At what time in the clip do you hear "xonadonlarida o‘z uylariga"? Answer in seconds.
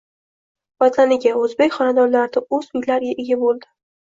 1.75-3.13